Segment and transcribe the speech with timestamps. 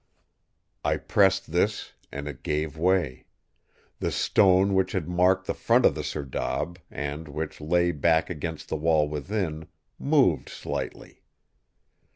[0.83, 3.25] "I pressed this, and it gave way.
[3.99, 8.69] The stone which had marked the front of the serdab, and which lay back against
[8.69, 9.67] the wall within,
[9.99, 11.21] moved slightly.